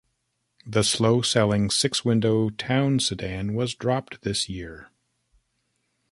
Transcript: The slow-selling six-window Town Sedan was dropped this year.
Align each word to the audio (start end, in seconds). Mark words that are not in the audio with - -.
The 0.65 0.81
slow-selling 0.83 1.69
six-window 1.69 2.49
Town 2.57 2.99
Sedan 2.99 3.53
was 3.53 3.75
dropped 3.75 4.23
this 4.23 4.49
year. 4.49 4.89